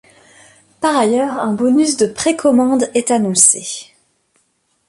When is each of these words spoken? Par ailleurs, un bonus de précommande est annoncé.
Par 0.79 0.97
ailleurs, 0.97 1.37
un 1.37 1.53
bonus 1.53 1.95
de 1.95 2.07
précommande 2.07 2.89
est 2.95 3.11
annoncé. 3.11 3.91